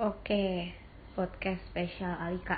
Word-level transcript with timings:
Oke, 0.00 0.72
podcast 1.12 1.60
spesial 1.68 2.16
Alika. 2.16 2.56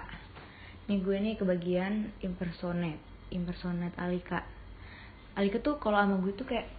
Nih 0.87 1.03
gue 1.03 1.19
nih 1.19 1.35
kebagian 1.35 2.15
impersonate, 2.23 3.03
impersonate 3.35 3.99
Alika. 3.99 4.47
Alika 5.35 5.59
tuh 5.59 5.75
kalau 5.83 5.99
sama 5.99 6.23
gue 6.23 6.31
tuh 6.39 6.47
kayak 6.47 6.71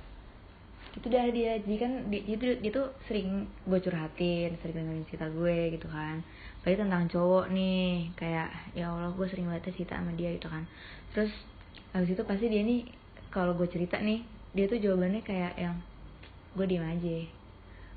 itu 0.96 1.04
dah 1.12 1.28
dia 1.36 1.60
jadi 1.60 1.76
kan 1.84 1.92
dia, 2.08 2.24
dia, 2.24 2.38
tuh, 2.40 2.56
dia 2.64 2.72
tuh 2.72 2.88
sering 3.12 3.44
gue 3.68 3.80
curhatin 3.84 4.56
sering 4.64 4.76
dengerin 4.80 5.04
cerita 5.12 5.28
gue 5.36 5.76
gitu 5.76 5.92
kan 5.92 6.24
Baik 6.64 6.80
tentang 6.80 7.12
cowok 7.12 7.52
nih 7.52 8.16
kayak 8.16 8.48
ya 8.72 8.88
allah 8.88 9.12
gue 9.12 9.28
sering 9.28 9.52
banget 9.52 9.76
cerita 9.76 10.00
sama 10.00 10.16
dia 10.16 10.32
gitu 10.32 10.48
kan 10.48 10.64
terus 11.12 11.34
habis 11.92 12.16
itu 12.16 12.24
pasti 12.24 12.48
dia 12.48 12.64
nih 12.64 12.88
kalau 13.36 13.52
gue 13.58 13.68
cerita 13.68 14.00
nih 14.00 14.24
dia 14.56 14.70
tuh 14.72 14.80
jawabannya 14.80 15.26
kayak 15.28 15.60
yang 15.60 15.76
gue 16.56 16.66
diem 16.72 16.88
aja 16.88 17.43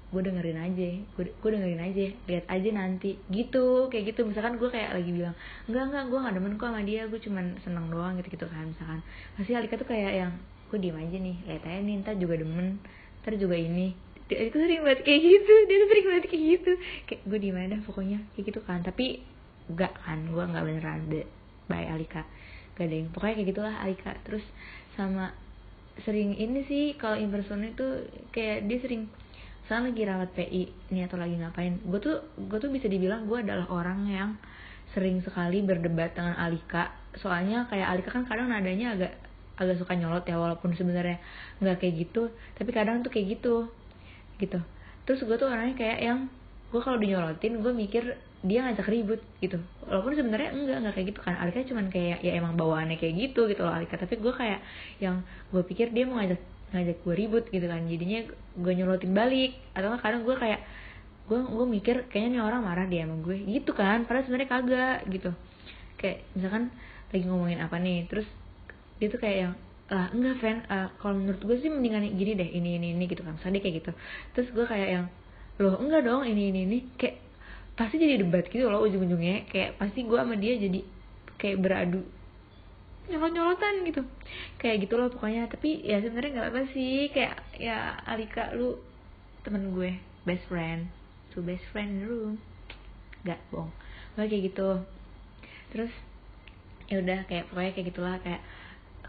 gue 0.06 0.22
dengerin 0.22 0.58
aja 0.62 0.88
gue, 1.18 1.50
dengerin 1.50 1.82
aja 1.82 2.04
lihat 2.30 2.46
aja 2.46 2.68
nanti. 2.70 3.18
Gitu 3.26 3.90
kayak 3.90 4.14
gitu. 4.14 4.22
Misalkan 4.22 4.56
gue 4.56 4.68
kayak 4.70 4.94
lagi 4.94 5.10
bilang 5.10 5.34
enggak 5.66 5.84
enggak 5.90 6.04
gue 6.08 6.18
gak 6.22 6.34
demen 6.38 6.54
kok 6.54 6.68
sama 6.70 6.82
dia 6.86 7.02
gue 7.10 7.20
cuman 7.20 7.44
seneng 7.66 7.86
doang 7.90 8.14
gitu 8.22 8.28
gitu 8.38 8.46
kan 8.46 8.70
misalkan. 8.70 9.00
Pasti 9.34 9.52
Alika 9.52 9.74
tuh 9.76 9.88
kayak 9.88 10.12
yang 10.14 10.32
gue 10.66 10.78
diem 10.82 10.98
aja 10.98 11.16
nih 11.18 11.36
lihat 11.46 11.62
aja 11.62 11.80
nih 11.82 11.94
ntar 12.02 12.14
juga 12.18 12.34
demen 12.38 12.78
ntar 13.22 13.34
juga 13.34 13.56
ini. 13.58 13.94
Dia 14.26 14.50
itu 14.50 14.58
sering 14.58 14.82
banget 14.82 15.06
kayak 15.06 15.20
gitu 15.22 15.54
dia 15.70 15.76
tuh 15.78 15.88
sering 15.90 16.06
banget 16.06 16.24
kayak 16.30 16.44
gitu. 16.54 16.72
Kayak 17.06 17.20
gue 17.26 17.38
di 17.42 17.50
mana 17.54 17.74
pokoknya 17.82 18.18
kayak 18.34 18.44
gitu 18.54 18.60
kan. 18.62 18.82
Tapi 18.86 19.06
enggak 19.66 19.92
kan 19.98 20.18
gue 20.30 20.44
nggak 20.46 20.64
beneran 20.64 21.00
deh 21.10 21.26
bye 21.66 21.86
Alika. 21.90 22.22
Gak 22.78 22.92
ada 22.92 22.94
yang 22.94 23.08
pokoknya 23.10 23.34
kayak 23.42 23.48
gitulah 23.50 23.74
Alika. 23.82 24.12
Terus 24.22 24.44
sama 24.94 25.34
sering 26.04 26.36
ini 26.36 26.60
sih 26.68 26.84
kalau 27.00 27.16
impersonate 27.16 27.72
tuh 27.72 28.04
kayak 28.30 28.68
dia 28.68 28.78
sering 28.84 29.08
misalnya 29.66 29.90
lagi 29.90 30.02
rawat 30.06 30.30
PI 30.38 30.62
nih 30.94 31.10
atau 31.10 31.18
lagi 31.18 31.34
ngapain 31.42 31.74
gue 31.82 31.98
tuh 31.98 32.22
gue 32.38 32.58
tuh 32.62 32.70
bisa 32.70 32.86
dibilang 32.86 33.26
gue 33.26 33.42
adalah 33.42 33.66
orang 33.74 34.06
yang 34.06 34.30
sering 34.94 35.18
sekali 35.26 35.66
berdebat 35.66 36.14
dengan 36.14 36.38
Alika. 36.38 36.94
Soalnya 37.18 37.66
kayak 37.66 37.98
Alika 37.98 38.14
kan 38.14 38.24
kadang 38.30 38.46
nadanya 38.54 38.94
agak 38.94 39.12
agak 39.58 39.82
suka 39.82 39.98
nyolot 39.98 40.22
ya 40.22 40.38
walaupun 40.38 40.70
sebenarnya 40.78 41.18
nggak 41.58 41.80
kayak 41.80 41.94
gitu 42.06 42.28
tapi 42.54 42.70
kadang 42.70 43.02
tuh 43.02 43.10
kayak 43.10 43.40
gitu 43.40 43.66
gitu. 44.38 44.62
Terus 45.02 45.20
gue 45.26 45.34
tuh 45.34 45.50
orangnya 45.50 45.74
kayak 45.74 45.98
yang 45.98 46.18
gue 46.70 46.80
kalau 46.80 47.02
dinyolotin 47.02 47.58
gue 47.58 47.72
mikir 47.74 48.22
dia 48.46 48.62
ngajak 48.62 48.86
ribut 48.86 49.18
gitu. 49.42 49.58
Walaupun 49.82 50.14
sebenarnya 50.14 50.54
enggak 50.54 50.76
enggak 50.78 50.94
kayak 50.94 51.06
gitu 51.10 51.20
kan. 51.26 51.34
Alika 51.42 51.66
cuman 51.66 51.90
kayak 51.90 52.22
ya 52.22 52.38
emang 52.38 52.54
bawaannya 52.54 53.02
kayak 53.02 53.18
gitu 53.18 53.50
gitu 53.50 53.66
loh 53.66 53.74
Alika. 53.74 53.98
Tapi 53.98 54.14
gue 54.14 54.30
kayak 54.30 54.62
yang 55.02 55.26
gue 55.50 55.62
pikir 55.66 55.90
dia 55.90 56.06
mau 56.06 56.22
ngajak 56.22 56.38
ngajak 56.74 56.96
gue 57.02 57.14
ribut 57.14 57.44
gitu 57.50 57.66
kan. 57.66 57.82
Jadinya 57.86 58.20
gue 58.58 58.72
nyolotin 58.74 59.12
balik. 59.12 59.58
Atau 59.76 59.92
kan 59.94 60.00
kadang 60.02 60.22
gue 60.26 60.36
kayak 60.38 60.60
gue 61.26 61.38
gue 61.42 61.66
mikir 61.66 61.96
kayaknya 62.10 62.38
nih 62.38 62.42
orang 62.42 62.62
marah 62.62 62.86
dia 62.86 63.04
sama 63.04 63.16
gue. 63.22 63.36
Gitu 63.44 63.70
kan 63.74 64.06
padahal 64.06 64.24
sebenarnya 64.26 64.48
kagak 64.50 64.98
gitu. 65.10 65.30
Kayak 66.00 66.18
misalkan 66.34 66.64
lagi 67.12 67.24
ngomongin 67.24 67.60
apa 67.62 67.76
nih 67.78 68.10
terus 68.10 68.26
dia 68.98 69.08
tuh 69.12 69.20
kayak 69.22 69.38
yang 69.38 69.54
lah 69.86 70.10
enggak 70.10 70.36
fan 70.42 70.58
uh, 70.66 70.90
kalau 70.98 71.14
menurut 71.14 71.38
gue 71.46 71.56
sih 71.62 71.70
mendingan 71.70 72.10
gini 72.18 72.34
deh 72.34 72.50
ini 72.50 72.70
ini 72.80 72.86
ini 72.94 73.04
gitu 73.06 73.22
kan. 73.22 73.38
Misalnya 73.38 73.60
kayak 73.62 73.74
gitu. 73.84 73.92
Terus 74.34 74.48
gue 74.50 74.66
kayak 74.66 74.88
yang 74.90 75.06
loh 75.62 75.78
enggak 75.78 76.02
dong 76.02 76.26
ini 76.26 76.50
ini 76.50 76.60
ini. 76.66 76.78
Kayak 76.98 77.22
pasti 77.76 78.00
jadi 78.00 78.24
debat 78.24 78.48
gitu 78.50 78.66
loh 78.66 78.82
ujung-ujungnya. 78.82 79.46
Kayak 79.46 79.78
pasti 79.78 80.02
gue 80.02 80.18
sama 80.18 80.34
dia 80.34 80.58
jadi 80.58 80.80
kayak 81.36 81.56
beradu 81.60 82.00
nyolot-nyolotan 83.10 83.86
gitu. 83.86 84.02
Kayak 84.60 84.86
gitu 84.86 84.94
loh 84.98 85.08
pokoknya. 85.10 85.48
Tapi 85.50 85.82
ya 85.82 86.02
sebenarnya 86.02 86.30
nggak 86.36 86.48
apa 86.52 86.62
sih. 86.70 87.10
Kayak 87.10 87.36
ya 87.56 87.96
Alika 88.06 88.52
lu 88.54 88.78
temen 89.42 89.72
gue 89.72 89.98
best 90.28 90.44
friend. 90.50 90.90
Two 91.32 91.42
best 91.44 91.64
friend 91.72 92.04
room 92.04 92.40
nggak 93.26 93.40
bohong. 93.50 93.72
Pokoknya 94.14 94.28
kayak 94.30 94.44
gitu. 94.52 94.70
Terus 95.74 95.92
ya 96.86 97.02
udah 97.02 97.20
kayak 97.26 97.44
pokoknya 97.50 97.72
kayak 97.74 97.88
gitulah. 97.90 98.16
Kayak 98.22 98.42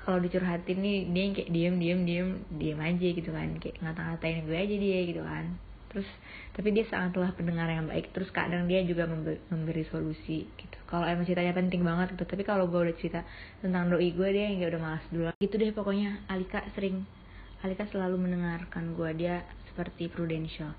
kalau 0.08 0.24
dicurhatin 0.24 0.78
nih 0.80 0.98
dia 1.12 1.22
yang 1.28 1.34
kayak 1.36 1.50
diem 1.52 1.76
diem 1.78 2.00
diem 2.08 2.30
diem 2.56 2.80
aja 2.80 3.08
gitu 3.12 3.30
kan. 3.30 3.50
Kayak 3.60 3.76
ngata-ngatain 3.84 4.46
gue 4.48 4.58
aja 4.58 4.76
dia 4.80 5.00
gitu 5.06 5.24
kan 5.26 5.67
terus 5.88 6.08
tapi 6.52 6.74
dia 6.74 6.84
sangatlah 6.90 7.32
pendengar 7.38 7.70
yang 7.70 7.88
baik. 7.88 8.12
Terus 8.12 8.28
kadang 8.34 8.66
dia 8.68 8.84
juga 8.84 9.08
memberi, 9.08 9.40
memberi 9.48 9.84
solusi 9.88 10.50
gitu. 10.58 10.78
Kalau 10.90 11.06
emang 11.08 11.24
ceritanya 11.24 11.54
penting 11.54 11.86
banget 11.86 12.18
gitu. 12.18 12.26
Tapi 12.28 12.44
kalau 12.44 12.68
gue 12.68 12.80
udah 12.80 12.96
cerita 12.98 13.22
tentang 13.64 13.94
doi 13.94 14.10
gue 14.12 14.30
dia 14.34 14.52
yang 14.52 14.64
udah 14.68 14.82
malas 14.82 15.06
dulu 15.14 15.32
gitu 15.40 15.56
deh 15.56 15.72
pokoknya. 15.72 16.26
Alika 16.28 16.66
sering 16.76 17.06
Alika 17.66 17.90
selalu 17.90 18.22
mendengarkan 18.22 18.94
gue 18.94 19.10
dia 19.18 19.42
seperti 19.72 20.10
Prudential. 20.10 20.74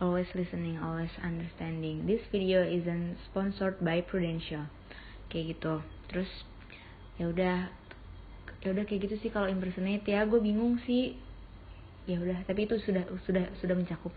Always 0.00 0.28
listening 0.32 0.80
always 0.80 1.12
understanding. 1.20 2.08
This 2.08 2.24
video 2.32 2.64
isn't 2.64 3.20
sponsored 3.28 3.80
by 3.84 4.00
Prudential. 4.00 4.68
Kayak 5.28 5.56
gitu. 5.56 5.74
Terus 6.08 6.30
ya 7.20 7.28
udah 7.28 7.56
ya 8.60 8.68
udah 8.76 8.84
kayak 8.84 9.08
gitu 9.08 9.16
sih 9.20 9.30
kalau 9.32 9.48
impersonate. 9.48 10.04
Ya 10.08 10.24
gue 10.24 10.40
bingung 10.40 10.80
sih 10.88 11.16
ya 12.10 12.18
udah 12.18 12.38
tapi 12.42 12.66
itu 12.66 12.74
sudah 12.82 13.06
sudah 13.22 13.46
sudah 13.62 13.74
mencakup. 13.78 14.10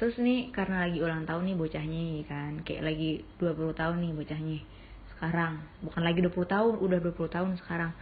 Terus 0.00 0.16
nih 0.16 0.48
karena 0.50 0.88
lagi 0.88 0.98
ulang 1.04 1.28
tahun 1.28 1.44
nih 1.52 1.56
bocahnya 1.60 2.02
kan 2.24 2.52
kayak 2.64 2.82
lagi 2.88 3.10
20 3.36 3.76
tahun 3.76 3.96
nih 4.00 4.12
bocahnya. 4.16 4.58
Sekarang 5.14 5.60
bukan 5.84 6.02
lagi 6.02 6.20
20 6.24 6.32
tahun 6.48 6.72
udah 6.80 6.98
20 7.04 7.36
tahun 7.36 7.50
sekarang. 7.60 7.92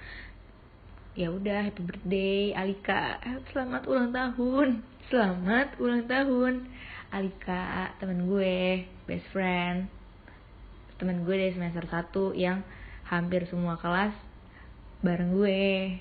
Ya 1.13 1.29
udah 1.29 1.69
happy 1.69 1.83
birthday 1.85 2.55
Alika. 2.57 3.21
Selamat 3.53 3.85
ulang 3.91 4.15
tahun. 4.15 4.81
Selamat 5.11 5.77
ulang 5.77 6.09
tahun 6.09 6.71
Alika 7.13 7.93
temen 8.01 8.31
gue 8.31 8.87
best 9.05 9.27
friend. 9.35 9.91
Temen 10.97 11.27
gue 11.27 11.35
dari 11.35 11.53
semester 11.53 11.85
1 11.85 12.39
yang 12.39 12.63
hampir 13.11 13.45
semua 13.51 13.77
kelas 13.77 14.15
bareng 15.03 15.35
gue 15.35 15.99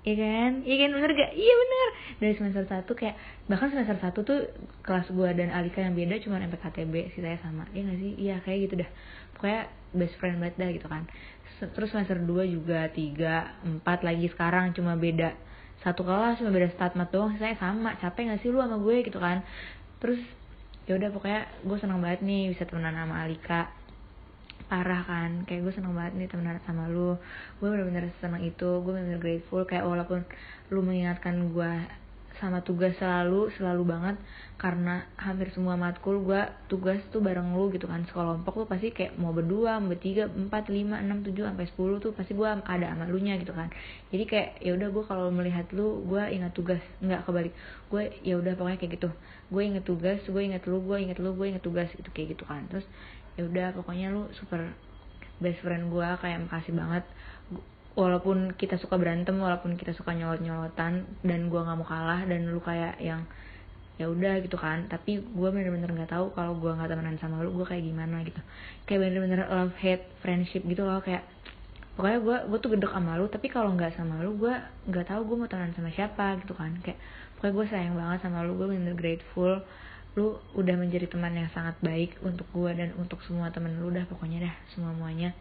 Iya 0.00 0.16
kan? 0.16 0.52
Iya 0.64 0.76
kan? 0.80 0.90
Bener 0.96 1.10
gak? 1.12 1.32
Iya 1.36 1.54
bener. 1.60 1.88
Dari 2.20 2.34
semester 2.40 2.64
1 2.64 2.88
kayak 2.88 3.16
Bahkan 3.52 3.68
semester 3.72 3.96
1 4.00 4.16
tuh 4.24 4.40
Kelas 4.80 5.06
gue 5.12 5.28
dan 5.36 5.52
Alika 5.52 5.84
yang 5.84 5.92
beda 5.92 6.16
Cuma 6.24 6.40
MPKTB 6.40 7.12
Sisanya 7.12 7.40
sama. 7.44 7.68
Iya 7.76 7.82
gak 7.92 7.98
sih? 8.00 8.12
Iya 8.16 8.36
kayak 8.40 8.58
gitu 8.68 8.74
dah. 8.80 8.90
Pokoknya 9.36 9.60
best 9.92 10.14
friend 10.16 10.40
banget 10.40 10.56
dah 10.56 10.70
gitu 10.72 10.86
kan. 10.88 11.04
Terus 11.60 11.88
semester 11.92 12.16
2 12.16 12.48
juga 12.48 12.88
3, 12.88 13.84
4 13.84 14.08
lagi 14.08 14.26
sekarang 14.32 14.72
Cuma 14.72 14.96
beda 14.96 15.36
Satu 15.84 16.08
kelas 16.08 16.40
cuma 16.40 16.48
beda 16.52 16.72
statmat 16.72 17.12
doang 17.12 17.36
Sisanya 17.36 17.60
sama. 17.60 17.96
Capek 18.00 18.32
gak 18.32 18.40
sih 18.40 18.48
lu 18.48 18.64
sama 18.64 18.80
gue 18.80 19.04
gitu 19.04 19.20
kan? 19.20 19.44
Terus 20.00 20.20
ya 20.88 20.96
udah 20.96 21.12
pokoknya 21.12 21.44
gue 21.62 21.76
seneng 21.76 22.00
banget 22.00 22.24
nih 22.24 22.50
bisa 22.50 22.64
temenan 22.64 22.96
sama 22.96 23.22
Alika 23.22 23.68
parah 24.70 25.02
kan. 25.02 25.42
Kayak 25.44 25.66
gue 25.66 25.72
seneng 25.74 25.98
banget 25.98 26.14
nih 26.14 26.28
temenan 26.30 26.62
sama 26.62 26.86
lu. 26.86 27.18
Gue 27.58 27.68
bener-bener 27.74 28.06
seneng 28.22 28.46
itu. 28.46 28.70
Gue 28.86 28.94
bener-bener 28.94 29.18
grateful. 29.18 29.66
Kayak 29.66 29.90
walaupun 29.90 30.22
lu 30.70 30.80
mengingatkan 30.86 31.50
gue 31.50 31.72
sama 32.40 32.64
tugas 32.64 32.96
selalu 32.96 33.52
selalu 33.54 33.84
banget. 33.84 34.16
Karena 34.56 35.04
hampir 35.20 35.52
semua 35.52 35.76
matkul 35.76 36.24
gue 36.24 36.40
tugas 36.72 37.00
tuh 37.12 37.20
bareng 37.20 37.52
lu 37.52 37.68
gitu 37.70 37.84
kan. 37.84 38.02
Sekelompok 38.08 38.64
tuh 38.64 38.68
pasti 38.68 38.90
kayak 38.90 39.20
mau 39.20 39.30
berdua 39.36 39.76
mau 39.78 39.92
bertiga 39.92 40.26
empat 40.26 40.72
lima 40.72 40.96
enam 40.98 41.20
tujuh 41.20 41.44
sampai 41.44 41.68
sepuluh 41.68 42.00
tuh 42.00 42.16
pasti 42.16 42.32
gue 42.32 42.48
ada 42.48 42.86
sama 42.90 43.04
lu 43.06 43.20
nya 43.20 43.36
gitu 43.36 43.52
kan. 43.52 43.68
Jadi 44.08 44.24
kayak 44.24 44.48
ya 44.64 44.72
udah 44.74 44.88
gue 44.88 45.04
kalau 45.04 45.28
melihat 45.28 45.68
lu 45.76 46.02
gue 46.08 46.22
ingat 46.32 46.52
tugas 46.56 46.80
nggak 47.04 47.28
kebalik. 47.28 47.52
Gue 47.92 48.10
ya 48.24 48.40
udah 48.40 48.56
pokoknya 48.56 48.78
kayak 48.80 48.92
gitu. 48.96 49.10
Gue 49.52 49.62
inget 49.68 49.84
tugas 49.84 50.20
gue 50.24 50.42
inget 50.42 50.64
lu 50.64 50.80
gue 50.80 50.96
inget 50.96 51.20
lu 51.20 51.36
gue 51.36 51.46
inget 51.52 51.62
tugas 51.62 51.92
itu 51.92 52.08
kayak 52.10 52.34
gitu 52.34 52.48
kan. 52.48 52.64
Terus 52.72 52.88
ya 53.36 53.44
udah 53.44 53.76
pokoknya 53.76 54.08
lu 54.10 54.26
super 54.36 54.72
best 55.40 55.64
friend 55.64 55.88
gue 55.88 56.08
kayak 56.20 56.44
makasih 56.44 56.76
banget 56.76 57.04
walaupun 57.98 58.54
kita 58.54 58.78
suka 58.78 58.94
berantem 58.94 59.34
walaupun 59.42 59.74
kita 59.74 59.90
suka 59.98 60.14
nyolot 60.14 60.38
nyolotan 60.38 61.10
dan 61.26 61.50
gue 61.50 61.60
nggak 61.60 61.78
mau 61.78 61.86
kalah 61.86 62.22
dan 62.22 62.46
lu 62.46 62.62
kayak 62.62 63.02
yang 63.02 63.26
ya 63.98 64.06
udah 64.08 64.40
gitu 64.40 64.56
kan. 64.56 64.86
Tapi 64.86 65.20
gue 65.20 65.48
bener-bener 65.50 65.90
nggak 65.90 66.10
tahu 66.14 66.32
kalau 66.32 66.56
gue 66.56 66.70
nggak 66.70 66.88
temenan 66.88 67.18
sama 67.18 67.42
lu 67.42 67.52
gue 67.52 67.66
kayak 67.66 67.84
gimana 67.84 68.22
gitu. 68.22 68.40
Kayak 68.86 69.10
bener-bener 69.10 69.40
love 69.50 69.76
hate 69.76 70.06
friendship 70.22 70.62
gitu 70.64 70.86
loh 70.86 71.02
kayak 71.02 71.26
pokoknya 71.98 72.18
gue 72.22 72.36
gue 72.48 72.58
tuh 72.62 72.70
gedek 72.72 72.92
sama 72.96 73.18
lu 73.20 73.26
tapi 73.28 73.52
kalau 73.52 73.74
nggak 73.76 73.92
sama 73.98 74.22
lu 74.24 74.38
gue 74.38 74.54
nggak 74.88 75.06
tahu 75.10 75.20
gue 75.26 75.36
mau 75.36 75.48
temenan 75.50 75.74
sama 75.74 75.90
siapa 75.90 76.38
gitu 76.46 76.54
kan. 76.54 76.70
Kayak 76.80 76.98
pokoknya 77.36 77.52
gue 77.58 77.66
sayang 77.74 77.94
banget 77.98 78.18
sama 78.22 78.46
lu 78.46 78.54
gue 78.54 78.68
bener, 78.70 78.94
grateful. 78.94 79.60
Lu 80.14 80.38
udah 80.54 80.74
menjadi 80.78 81.10
teman 81.10 81.34
yang 81.34 81.50
sangat 81.50 81.74
baik 81.82 82.16
untuk 82.22 82.46
gue 82.54 82.70
dan 82.70 82.94
untuk 82.96 83.18
semua 83.26 83.50
temen 83.50 83.74
lu 83.82 83.90
dah 83.90 84.06
pokoknya 84.06 84.46
dah 84.46 84.54
semua 84.74 84.94
muanya 84.94 85.34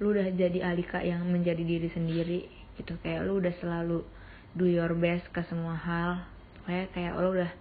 lu 0.00 0.12
udah 0.12 0.28
jadi 0.36 0.60
Alika 0.60 1.00
yang 1.00 1.24
menjadi 1.24 1.62
diri 1.64 1.88
sendiri 1.92 2.40
gitu. 2.76 2.96
Kayak 3.00 3.28
lu 3.28 3.40
udah 3.40 3.54
selalu 3.60 4.04
do 4.56 4.66
your 4.68 4.92
best 4.96 5.24
ke 5.32 5.40
semua 5.48 5.76
hal. 5.76 6.20
Kayak 6.68 6.92
kayak 6.92 7.12
lu 7.16 7.28
udah 7.36 7.52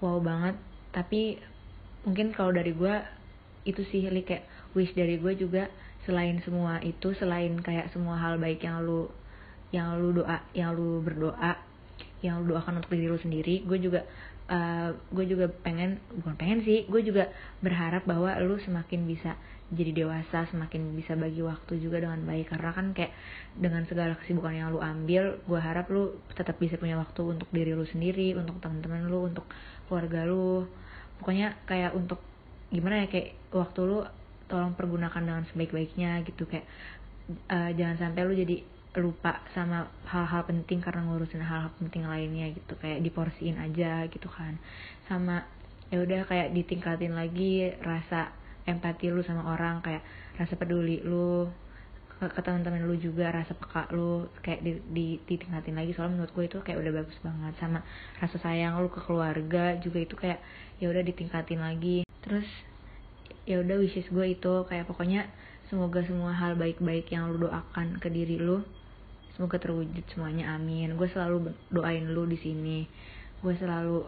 wow 0.00 0.18
banget. 0.20 0.56
Tapi 0.92 1.36
mungkin 2.08 2.32
kalau 2.32 2.54
dari 2.54 2.72
gue 2.72 2.94
itu 3.68 3.84
sih 3.92 4.08
li 4.08 4.24
kayak 4.24 4.48
wish 4.72 4.96
dari 4.96 5.20
gue 5.20 5.32
juga 5.36 5.68
selain 6.08 6.40
semua 6.40 6.80
itu 6.80 7.12
selain 7.20 7.60
kayak 7.60 7.92
semua 7.92 8.16
hal 8.16 8.40
baik 8.40 8.64
yang 8.64 8.80
lu 8.80 9.12
yang 9.74 10.00
lu 10.00 10.16
doa 10.16 10.40
yang 10.56 10.72
lu 10.72 11.04
berdoa 11.04 11.60
yang 12.24 12.40
lu 12.40 12.56
doakan 12.56 12.80
untuk 12.80 12.96
diri 12.96 13.12
lu 13.12 13.20
sendiri 13.20 13.60
gue 13.68 13.78
juga 13.82 14.08
uh, 14.48 14.90
gue 15.12 15.24
juga 15.28 15.46
pengen 15.62 16.00
bukan 16.20 16.34
pengen 16.40 16.60
sih 16.64 16.88
gue 16.88 17.00
juga 17.04 17.28
berharap 17.60 18.08
bahwa 18.08 18.32
lu 18.40 18.56
semakin 18.60 19.04
bisa 19.04 19.36
jadi 19.68 19.92
dewasa 19.92 20.48
semakin 20.48 20.96
bisa 20.96 21.12
bagi 21.12 21.44
waktu 21.44 21.76
juga 21.76 22.00
dengan 22.00 22.24
baik. 22.24 22.48
Karena 22.48 22.72
kan 22.72 22.96
kayak 22.96 23.12
dengan 23.52 23.84
segala 23.84 24.16
kesibukan 24.16 24.56
yang 24.56 24.68
lu 24.72 24.80
ambil 24.80 25.36
gue 25.44 25.60
harap 25.60 25.92
lu 25.92 26.16
tetap 26.32 26.56
bisa 26.56 26.80
punya 26.80 26.96
waktu 26.96 27.20
untuk 27.20 27.48
diri 27.52 27.76
lu 27.76 27.84
sendiri 27.84 28.32
untuk 28.32 28.56
teman-teman 28.64 29.04
lu 29.04 29.28
untuk 29.28 29.44
keluarga 29.86 30.24
lu. 30.24 30.64
Pokoknya 31.20 31.60
kayak 31.68 31.92
untuk 31.92 32.20
gimana 32.72 33.04
ya 33.04 33.06
kayak 33.12 33.36
waktu 33.52 33.80
lu 33.84 33.98
tolong 34.48 34.72
pergunakan 34.72 35.20
dengan 35.20 35.44
sebaik-baiknya 35.52 36.24
gitu. 36.24 36.48
Kayak 36.48 36.64
uh, 37.52 37.70
jangan 37.76 38.08
sampai 38.08 38.24
lu 38.24 38.32
jadi 38.32 38.64
lupa 38.98 39.40
sama 39.54 39.88
hal-hal 40.06 40.42
penting 40.44 40.82
karena 40.82 41.06
ngurusin 41.06 41.42
hal-hal 41.42 41.70
penting 41.78 42.04
lainnya 42.04 42.50
gitu. 42.52 42.74
Kayak 42.78 43.02
diporsiin 43.06 43.56
aja 43.56 44.04
gitu 44.10 44.28
kan. 44.28 44.58
Sama 45.06 45.46
ya 45.88 46.04
udah 46.04 46.28
kayak 46.28 46.52
ditingkatin 46.52 47.16
lagi 47.16 47.72
rasa 47.80 48.34
empati 48.68 49.08
lu 49.08 49.24
sama 49.24 49.48
orang 49.48 49.80
kayak 49.80 50.04
rasa 50.36 50.52
peduli 50.60 51.00
lu 51.00 51.48
ke, 52.18 52.28
ke 52.28 52.40
teman-teman 52.44 52.84
lu 52.84 52.98
juga 53.00 53.32
rasa 53.32 53.56
peka 53.56 53.88
lu 53.94 54.28
kayak 54.44 54.60
di, 54.60 54.72
di 54.92 55.06
ditingkatin 55.24 55.78
lagi. 55.78 55.94
Soalnya 55.94 56.20
menurut 56.20 56.32
gue 56.34 56.44
itu 56.50 56.58
kayak 56.60 56.78
udah 56.82 56.92
bagus 57.02 57.18
banget. 57.24 57.52
Sama 57.62 57.80
rasa 58.18 58.36
sayang 58.42 58.82
lu 58.82 58.90
ke 58.90 59.00
keluarga 59.00 59.78
juga 59.80 59.98
itu 60.02 60.14
kayak 60.18 60.42
ya 60.82 60.90
udah 60.90 61.02
ditingkatin 61.06 61.62
lagi. 61.62 62.04
Terus 62.20 62.46
ya 63.48 63.64
udah 63.64 63.80
wishes 63.80 64.04
gue 64.12 64.26
itu 64.28 64.52
kayak 64.68 64.84
pokoknya 64.84 65.24
semoga 65.72 66.00
semua 66.04 66.32
hal 66.32 66.56
baik-baik 66.56 67.08
yang 67.12 67.28
lu 67.32 67.48
doakan 67.48 68.00
ke 68.00 68.08
diri 68.12 68.36
lu 68.40 68.60
semoga 69.38 69.62
terwujud 69.62 70.02
semuanya 70.10 70.58
amin. 70.58 70.98
Gue 70.98 71.06
selalu 71.14 71.54
doain 71.70 72.02
lu 72.10 72.26
di 72.26 72.34
sini. 72.42 72.90
Gue 73.38 73.54
selalu 73.54 74.02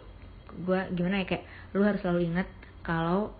gue 0.66 0.80
gimana 0.98 1.22
ya 1.22 1.26
kayak 1.30 1.46
lu 1.78 1.86
harus 1.86 2.02
selalu 2.02 2.34
ingat 2.34 2.50
kalau 2.82 3.30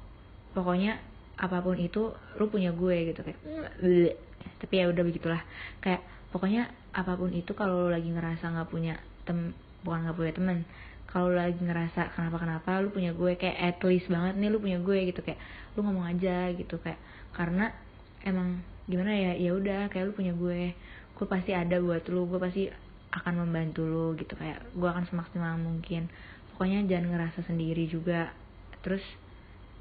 pokoknya 0.54 1.02
apa 1.34 1.58
pun 1.58 1.74
itu 1.74 2.14
lu 2.38 2.46
punya 2.46 2.70
gue 2.70 3.10
gitu 3.10 3.26
kayak 3.26 3.42
Bleh. 3.82 4.14
tapi 4.62 4.78
ya 4.78 4.86
udah 4.86 5.02
begitulah. 5.02 5.42
Kayak 5.82 6.06
pokoknya 6.30 6.70
apa 6.94 7.18
pun 7.18 7.34
itu 7.34 7.50
kalau 7.58 7.86
lu 7.86 7.90
lagi 7.90 8.06
ngerasa 8.06 8.54
nggak 8.54 8.70
punya 8.70 8.94
tem 9.26 9.50
bukan 9.82 10.06
nggak 10.06 10.14
punya 10.14 10.32
temen 10.38 10.58
kalau 11.10 11.34
lagi 11.34 11.58
ngerasa 11.58 12.14
kenapa 12.14 12.38
kenapa 12.38 12.78
lu 12.78 12.94
punya 12.94 13.10
gue 13.10 13.34
kayak 13.34 13.58
at 13.58 13.78
least 13.82 14.06
banget 14.06 14.38
nih 14.38 14.46
lu 14.46 14.62
punya 14.62 14.78
gue 14.78 15.10
gitu 15.10 15.26
kayak 15.26 15.42
lu 15.74 15.82
ngomong 15.82 16.06
aja 16.06 16.54
gitu 16.54 16.78
kayak 16.78 17.02
karena 17.34 17.74
emang 18.22 18.62
gimana 18.86 19.10
ya 19.10 19.32
ya 19.34 19.50
udah 19.54 19.90
kayak 19.90 20.10
lu 20.10 20.12
punya 20.14 20.30
gue 20.34 20.70
gue 21.20 21.28
pasti 21.28 21.52
ada 21.52 21.76
buat 21.84 22.00
lu 22.08 22.24
gue 22.32 22.40
pasti 22.40 22.64
akan 23.12 23.44
membantu 23.44 23.84
lu 23.84 24.16
gitu. 24.16 24.32
Kayak 24.40 24.64
gue 24.72 24.88
akan 24.88 25.04
semaksimal 25.04 25.60
mungkin. 25.60 26.08
Pokoknya 26.56 26.80
jangan 26.88 27.12
ngerasa 27.12 27.44
sendiri 27.44 27.84
juga. 27.92 28.32
Terus 28.80 29.04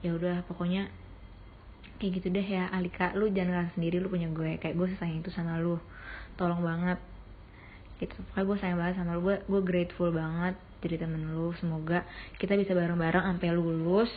ya 0.03 0.11
udah 0.11 0.43
pokoknya 0.51 0.91
kayak 2.03 2.11
gitu 2.19 2.27
deh 2.35 2.43
ya 2.43 2.67
Alika. 2.75 3.15
Lu 3.15 3.31
jangan 3.31 3.55
ngerasa 3.55 3.71
sendiri 3.79 4.03
lu 4.03 4.11
punya 4.11 4.27
gue. 4.27 4.59
Kayak 4.59 4.75
gue 4.75 4.87
sayang 4.99 5.23
itu 5.23 5.31
sama 5.31 5.55
lu. 5.63 5.79
Tolong 6.35 6.59
banget. 6.59 6.99
Gitu. 8.03 8.19
Pokoknya 8.19 8.43
gue 8.43 8.57
sayang 8.59 8.77
banget 8.83 8.95
sama 8.99 9.15
lu. 9.15 9.23
Gue 9.23 9.39
gue 9.47 9.61
grateful 9.63 10.11
banget 10.11 10.59
jadi 10.83 11.07
temen 11.07 11.23
lu. 11.31 11.55
Semoga 11.55 12.03
kita 12.35 12.59
bisa 12.59 12.75
bareng-bareng 12.75 13.23
sampai 13.23 13.47
lulus 13.55 14.11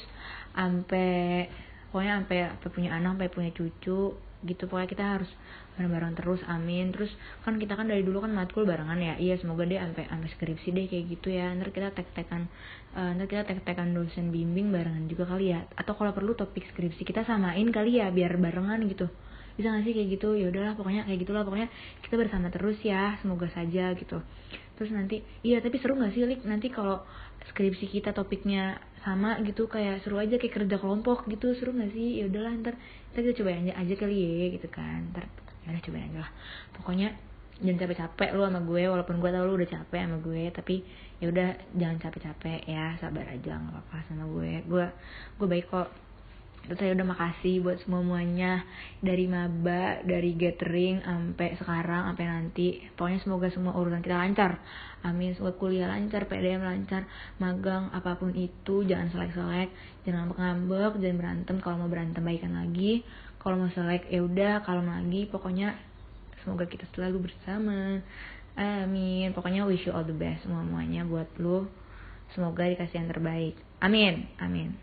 sampai 0.59 1.47
pokoknya 1.93 2.25
sampai 2.25 2.39
sampai 2.57 2.71
punya 2.73 2.91
anak 2.97 3.21
sampai 3.21 3.29
punya 3.29 3.51
cucu 3.53 4.03
gitu. 4.43 4.63
Pokoknya 4.67 4.89
kita 4.91 5.05
harus 5.05 5.31
bareng-bareng 5.77 6.13
terus 6.17 6.41
amin. 6.49 6.91
Terus 6.91 7.13
kan 7.45 7.61
kita 7.61 7.77
kan 7.77 7.87
dari 7.87 8.03
dulu 8.03 8.25
kan 8.25 8.33
matkul 8.33 8.65
barengan 8.65 8.99
ya. 8.99 9.15
Iya 9.21 9.39
semoga 9.39 9.69
deh 9.69 9.77
sampai 9.79 10.09
sampai 10.09 10.29
skripsi 10.33 10.69
deh 10.73 10.85
kayak 10.89 11.05
gitu 11.13 11.29
ya. 11.31 11.53
Ntar 11.53 11.69
kita 11.71 11.89
tek-tekan 11.93 12.49
uh, 12.97 13.13
ntar 13.15 13.29
kita 13.29 13.45
tek-tekan 13.45 13.93
dosen 13.93 14.33
bimbing 14.33 14.73
barengan 14.73 15.05
juga 15.07 15.29
kali 15.29 15.53
ya. 15.53 15.69
Atau 15.77 15.95
kalau 15.95 16.11
perlu 16.17 16.33
topik 16.33 16.65
skripsi 16.73 17.05
kita 17.05 17.23
samain 17.29 17.69
kali 17.71 18.01
ya 18.01 18.09
biar 18.11 18.41
barengan 18.41 18.83
gitu. 18.89 19.07
Bisa 19.53 19.69
gak 19.69 19.85
sih 19.85 19.93
kayak 19.93 20.09
gitu? 20.17 20.33
Ya 20.33 20.49
udahlah 20.49 20.73
pokoknya 20.81 21.05
kayak 21.05 21.29
gitulah. 21.29 21.45
Pokoknya 21.45 21.69
kita 22.01 22.17
bersama 22.17 22.49
terus 22.49 22.81
ya 22.81 23.21
semoga 23.21 23.53
saja 23.53 23.93
gitu 23.95 24.25
terus 24.83 24.99
nanti 24.99 25.23
iya 25.47 25.63
tapi 25.63 25.79
seru 25.79 25.95
gak 25.95 26.11
sih 26.11 26.27
Lik? 26.27 26.43
Nanti 26.43 26.67
kalau 26.75 27.07
skripsi 27.47 27.87
kita 27.87 28.11
topiknya 28.11 28.83
sama 29.07 29.39
gitu 29.47 29.71
kayak 29.71 30.03
seru 30.03 30.19
aja 30.19 30.35
kayak 30.43 30.59
kerja 30.59 30.77
kelompok 30.83 31.31
gitu 31.31 31.55
seru 31.55 31.71
gak 31.71 31.95
sih? 31.95 32.19
Ya 32.19 32.27
udahlah 32.27 32.51
ntar 32.59 32.75
kita 33.15 33.31
coba 33.39 33.55
aja 33.55 33.79
aja 33.79 33.95
kali 33.95 34.19
ya 34.19 34.47
gitu 34.59 34.67
kan. 34.67 35.07
Ntar 35.15 35.31
ya 35.63 35.79
udah 35.79 36.03
aja 36.03 36.19
lah. 36.27 36.31
Pokoknya 36.75 37.15
jangan 37.63 37.87
capek-capek 37.87 38.35
lu 38.35 38.43
sama 38.43 38.61
gue 38.67 38.83
walaupun 38.91 39.23
gue 39.23 39.31
tau 39.31 39.47
lu 39.47 39.55
udah 39.55 39.71
capek 39.71 40.01
sama 40.03 40.19
gue 40.19 40.43
tapi 40.51 40.83
ya 41.23 41.31
udah 41.31 41.49
jangan 41.79 41.97
capek-capek 42.03 42.67
ya 42.67 42.99
sabar 42.99 43.23
aja 43.31 43.55
nggak 43.55 43.71
apa-apa 43.71 43.99
sama 44.11 44.27
gue. 44.27 44.67
Gue 44.67 44.87
gue 45.39 45.47
baik 45.47 45.71
kok 45.71 45.89
saya 46.63 46.95
udah 46.95 47.07
makasih 47.07 47.59
buat 47.59 47.83
semua 47.83 48.07
semuanya 48.07 48.63
dari 49.03 49.27
maba 49.27 49.99
dari 50.07 50.39
gathering 50.39 51.03
sampai 51.03 51.59
sekarang 51.59 52.15
sampai 52.15 52.27
nanti. 52.31 52.69
Pokoknya 52.95 53.19
semoga 53.19 53.51
semua 53.51 53.75
urusan 53.75 53.99
kita 53.99 54.15
lancar. 54.15 54.63
Amin. 55.03 55.35
Semoga 55.35 55.59
kuliah 55.59 55.91
lancar 55.91 56.31
PDM 56.31 56.63
lancar 56.63 57.11
magang 57.43 57.91
apa 57.91 58.15
pun 58.15 58.31
itu 58.39 58.87
jangan 58.87 59.11
selek-selek. 59.11 59.75
Jangan 60.07 60.31
ngambek-ngambek 60.31 60.93
jangan 61.03 61.19
berantem. 61.19 61.57
Kalau 61.59 61.77
mau 61.83 61.91
berantem 61.91 62.23
baikan 62.23 62.55
lagi. 62.55 63.03
Kalau 63.43 63.59
mau 63.59 63.71
selek 63.75 64.07
ya 64.07 64.23
udah 64.23 64.63
kalau 64.63 64.87
lagi. 64.87 65.27
Pokoknya 65.27 65.75
semoga 66.47 66.71
kita 66.71 66.87
selalu 66.95 67.27
bersama. 67.27 67.99
Amin. 68.55 69.35
Pokoknya 69.35 69.67
wish 69.67 69.83
you 69.83 69.91
all 69.91 70.07
the 70.07 70.15
best 70.15 70.47
semuanya 70.47 71.03
buat 71.03 71.27
lo 71.43 71.67
semoga 72.39 72.71
dikasih 72.71 73.03
yang 73.03 73.11
terbaik. 73.11 73.59
Amin. 73.83 74.31
Amin 74.39 74.83